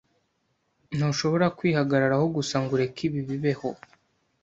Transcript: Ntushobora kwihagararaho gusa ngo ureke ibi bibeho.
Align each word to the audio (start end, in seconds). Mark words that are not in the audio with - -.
Ntushobora 0.95 1.45
kwihagararaho 1.57 2.25
gusa 2.35 2.55
ngo 2.61 2.71
ureke 2.75 3.01
ibi 3.07 3.21
bibeho. 3.29 3.69